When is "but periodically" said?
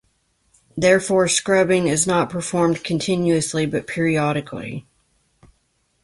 3.67-4.87